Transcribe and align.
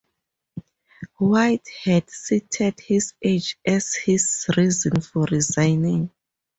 White 1.19 1.67
had 1.83 2.09
cited 2.09 2.79
his 2.79 3.13
age 3.21 3.59
as 3.63 3.93
his 3.93 4.47
reason 4.57 4.99
for 4.99 5.25
resigning. 5.29 6.09